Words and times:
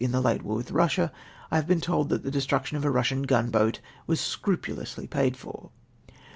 the 0.03 0.19
late 0.19 0.41
war 0.41 0.55
with 0.55 0.71
Eussia 0.71 1.11
I 1.51 1.57
have 1.57 1.67
been 1.67 1.79
told 1.79 2.09
that 2.09 2.23
the 2.23 2.31
destruction 2.31 2.75
of 2.75 2.83
a 2.83 2.87
liussian 2.87 3.23
gunljoat 3.27 3.77
Avas 4.09 4.17
scrupulously 4.17 5.05
paid 5.05 5.37
for. 5.37 5.69